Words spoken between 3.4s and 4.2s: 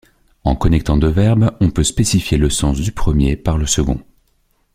le second.